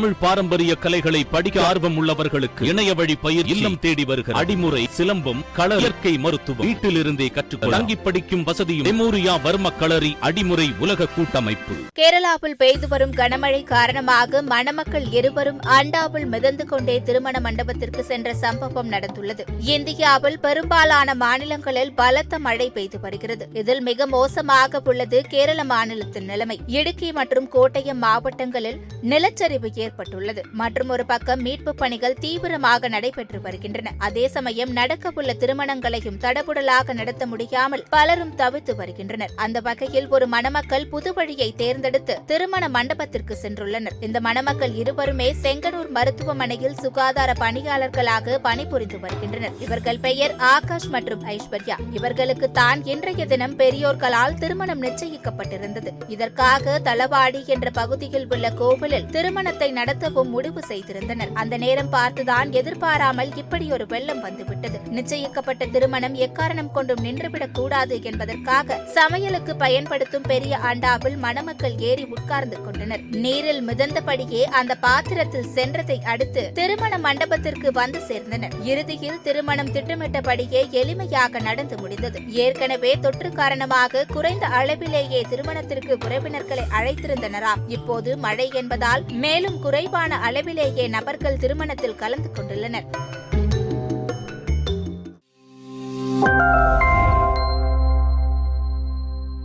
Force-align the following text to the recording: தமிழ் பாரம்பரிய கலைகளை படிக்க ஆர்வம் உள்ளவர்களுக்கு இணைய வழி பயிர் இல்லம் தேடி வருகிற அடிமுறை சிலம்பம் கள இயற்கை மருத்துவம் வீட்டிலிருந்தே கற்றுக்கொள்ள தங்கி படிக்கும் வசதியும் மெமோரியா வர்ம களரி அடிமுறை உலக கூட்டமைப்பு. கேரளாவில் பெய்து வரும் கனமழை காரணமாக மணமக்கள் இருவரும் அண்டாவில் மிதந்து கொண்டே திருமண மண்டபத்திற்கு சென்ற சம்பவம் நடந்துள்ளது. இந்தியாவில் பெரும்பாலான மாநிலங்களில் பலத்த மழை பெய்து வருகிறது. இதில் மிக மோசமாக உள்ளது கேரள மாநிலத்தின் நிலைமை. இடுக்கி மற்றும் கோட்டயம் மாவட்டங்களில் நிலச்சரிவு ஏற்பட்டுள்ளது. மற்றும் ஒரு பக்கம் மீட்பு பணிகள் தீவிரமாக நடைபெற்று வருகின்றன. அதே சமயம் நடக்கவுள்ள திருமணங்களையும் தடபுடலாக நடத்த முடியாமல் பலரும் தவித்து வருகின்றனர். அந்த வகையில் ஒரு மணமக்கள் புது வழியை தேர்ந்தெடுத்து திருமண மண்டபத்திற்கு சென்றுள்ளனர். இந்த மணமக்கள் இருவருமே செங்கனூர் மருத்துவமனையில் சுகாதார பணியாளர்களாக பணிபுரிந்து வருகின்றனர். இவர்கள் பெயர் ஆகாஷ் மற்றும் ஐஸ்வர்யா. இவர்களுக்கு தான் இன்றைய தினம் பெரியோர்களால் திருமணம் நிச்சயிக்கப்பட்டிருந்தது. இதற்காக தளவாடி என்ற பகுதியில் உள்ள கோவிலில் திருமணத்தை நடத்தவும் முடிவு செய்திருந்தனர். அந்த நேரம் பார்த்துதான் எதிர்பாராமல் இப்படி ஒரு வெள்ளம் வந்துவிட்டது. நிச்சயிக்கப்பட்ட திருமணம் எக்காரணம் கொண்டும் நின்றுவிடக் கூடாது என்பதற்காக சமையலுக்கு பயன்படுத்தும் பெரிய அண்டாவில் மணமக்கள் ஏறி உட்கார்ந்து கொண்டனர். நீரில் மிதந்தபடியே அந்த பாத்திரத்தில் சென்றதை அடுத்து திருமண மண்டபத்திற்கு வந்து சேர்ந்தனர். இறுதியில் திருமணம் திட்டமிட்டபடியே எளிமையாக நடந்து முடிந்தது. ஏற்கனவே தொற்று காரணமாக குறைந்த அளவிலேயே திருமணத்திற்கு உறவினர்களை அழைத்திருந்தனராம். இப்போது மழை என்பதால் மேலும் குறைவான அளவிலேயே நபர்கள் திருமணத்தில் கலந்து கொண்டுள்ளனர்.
தமிழ் 0.00 0.20
பாரம்பரிய 0.20 0.74
கலைகளை 0.74 1.20
படிக்க 1.24 1.56
ஆர்வம் 1.66 1.96
உள்ளவர்களுக்கு 2.00 2.62
இணைய 2.62 2.90
வழி 2.94 3.14
பயிர் 3.14 3.46
இல்லம் 3.46 3.78
தேடி 3.78 4.04
வருகிற 4.04 4.34
அடிமுறை 4.40 4.84
சிலம்பம் 4.98 5.40
கள 5.56 5.76
இயற்கை 5.76 6.12
மருத்துவம் 6.18 6.66
வீட்டிலிருந்தே 6.66 7.26
கற்றுக்கொள்ள 7.32 7.76
தங்கி 7.76 7.96
படிக்கும் 7.96 8.44
வசதியும் 8.44 8.86
மெமோரியா 8.86 9.34
வர்ம 9.46 9.72
களரி 9.80 10.12
அடிமுறை 10.22 10.66
உலக 10.78 11.08
கூட்டமைப்பு. 11.16 11.74
கேரளாவில் 11.98 12.56
பெய்து 12.62 12.88
வரும் 12.88 13.12
கனமழை 13.12 13.60
காரணமாக 13.64 14.42
மணமக்கள் 14.42 15.06
இருவரும் 15.10 15.60
அண்டாவில் 15.60 16.26
மிதந்து 16.26 16.66
கொண்டே 16.66 16.96
திருமண 17.02 17.40
மண்டபத்திற்கு 17.40 18.04
சென்ற 18.04 18.34
சம்பவம் 18.34 18.90
நடந்துள்ளது. 18.92 19.44
இந்தியாவில் 19.60 20.40
பெரும்பாலான 20.40 21.14
மாநிலங்களில் 21.14 21.92
பலத்த 21.92 22.38
மழை 22.38 22.70
பெய்து 22.70 23.00
வருகிறது. 23.00 23.46
இதில் 23.52 23.80
மிக 23.80 24.06
மோசமாக 24.06 24.82
உள்ளது 24.84 25.24
கேரள 25.28 25.64
மாநிலத்தின் 25.64 26.24
நிலைமை. 26.24 26.58
இடுக்கி 26.66 27.12
மற்றும் 27.12 27.50
கோட்டயம் 27.52 28.02
மாவட்டங்களில் 28.06 28.80
நிலச்சரிவு 29.02 29.88
ஏற்பட்டுள்ளது. 29.90 30.42
மற்றும் 30.62 30.90
ஒரு 30.94 31.04
பக்கம் 31.12 31.42
மீட்பு 31.46 31.72
பணிகள் 31.74 32.18
தீவிரமாக 32.24 32.88
நடைபெற்று 32.94 33.38
வருகின்றன. 33.46 33.92
அதே 34.06 34.24
சமயம் 34.36 34.72
நடக்கவுள்ள 34.80 35.30
திருமணங்களையும் 35.42 36.18
தடபுடலாக 36.24 36.94
நடத்த 37.00 37.26
முடியாமல் 37.32 37.84
பலரும் 37.94 38.34
தவித்து 38.40 38.72
வருகின்றனர். 38.80 39.32
அந்த 39.44 39.58
வகையில் 39.68 40.08
ஒரு 40.08 40.26
மணமக்கள் 40.34 40.86
புது 40.92 41.10
வழியை 41.18 41.48
தேர்ந்தெடுத்து 41.62 42.14
திருமண 42.30 42.64
மண்டபத்திற்கு 42.76 43.36
சென்றுள்ளனர். 43.42 43.96
இந்த 44.00 44.20
மணமக்கள் 44.20 44.74
இருவருமே 44.82 45.28
செங்கனூர் 45.42 45.90
மருத்துவமனையில் 45.96 46.78
சுகாதார 46.82 47.30
பணியாளர்களாக 47.40 48.38
பணிபுரிந்து 48.46 49.00
வருகின்றனர். 49.00 49.56
இவர்கள் 49.66 50.00
பெயர் 50.06 50.36
ஆகாஷ் 50.54 50.88
மற்றும் 50.88 51.24
ஐஸ்வர்யா. 51.34 51.78
இவர்களுக்கு 51.92 52.50
தான் 52.60 52.84
இன்றைய 52.84 53.26
தினம் 53.26 53.56
பெரியோர்களால் 53.62 54.38
திருமணம் 54.38 54.82
நிச்சயிக்கப்பட்டிருந்தது. 54.82 55.92
இதற்காக 56.08 56.78
தளவாடி 56.84 57.42
என்ற 57.46 57.68
பகுதியில் 57.70 58.26
உள்ள 58.34 58.46
கோவிலில் 58.60 59.08
திருமணத்தை 59.16 59.72
நடத்தவும் 59.80 60.28
முடிவு 60.28 60.60
செய்திருந்தனர். 60.68 61.32
அந்த 61.34 61.56
நேரம் 61.56 61.92
பார்த்துதான் 61.92 62.50
எதிர்பாராமல் 62.50 63.36
இப்படி 63.36 63.72
ஒரு 63.72 63.86
வெள்ளம் 63.86 64.20
வந்துவிட்டது. 64.20 64.80
நிச்சயிக்கப்பட்ட 64.90 65.70
திருமணம் 65.70 66.16
எக்காரணம் 66.16 66.70
கொண்டும் 66.70 67.04
நின்றுவிடக் 67.04 67.54
கூடாது 67.54 68.02
என்பதற்காக 68.02 68.80
சமையலுக்கு 68.86 69.56
பயன்படுத்தும் 69.56 70.22
பெரிய 70.22 70.56
அண்டாவில் 70.56 71.16
மணமக்கள் 71.16 71.78
ஏறி 71.78 72.04
உட்கார்ந்து 72.04 72.62
கொண்டனர். 72.62 73.00
நீரில் 73.10 73.68
மிதந்தபடியே 73.68 74.42
அந்த 74.42 74.74
பாத்திரத்தில் 74.74 75.48
சென்றதை 75.54 76.02
அடுத்து 76.02 76.50
திருமண 76.54 76.98
மண்டபத்திற்கு 76.98 77.72
வந்து 77.72 77.98
சேர்ந்தனர். 77.98 78.50
இறுதியில் 78.62 79.22
திருமணம் 79.22 79.72
திட்டமிட்டபடியே 79.72 80.68
எளிமையாக 80.70 81.42
நடந்து 81.42 81.78
முடிந்தது. 81.78 82.32
ஏற்கனவே 82.32 82.98
தொற்று 82.98 83.30
காரணமாக 83.30 84.04
குறைந்த 84.04 84.46
அளவிலேயே 84.46 85.20
திருமணத்திற்கு 85.20 85.98
உறவினர்களை 86.08 86.64
அழைத்திருந்தனராம். 86.80 87.60
இப்போது 87.68 88.16
மழை 88.16 88.50
என்பதால் 88.52 89.04
மேலும் 89.08 89.59
குறைவான 89.62 90.18
அளவிலேயே 90.18 90.88
நபர்கள் 90.88 91.38
திருமணத்தில் 91.38 91.94
கலந்து 91.94 92.30
கொண்டுள்ளனர். 92.36 92.86